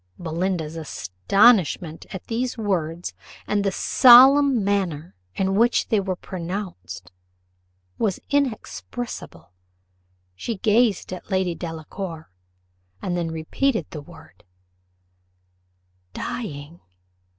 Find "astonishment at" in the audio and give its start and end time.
0.75-2.23